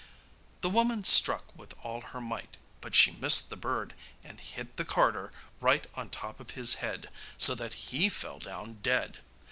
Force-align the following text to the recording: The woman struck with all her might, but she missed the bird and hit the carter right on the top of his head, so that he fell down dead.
The 0.61 0.69
woman 0.71 1.03
struck 1.03 1.55
with 1.55 1.75
all 1.83 2.01
her 2.01 2.19
might, 2.19 2.57
but 2.81 2.95
she 2.95 3.11
missed 3.11 3.51
the 3.51 3.55
bird 3.55 3.93
and 4.23 4.39
hit 4.39 4.77
the 4.77 4.83
carter 4.83 5.31
right 5.59 5.85
on 5.93 6.07
the 6.07 6.11
top 6.15 6.39
of 6.39 6.49
his 6.57 6.73
head, 6.81 7.11
so 7.37 7.53
that 7.53 7.73
he 7.91 8.09
fell 8.09 8.39
down 8.39 8.79
dead. 8.81 9.19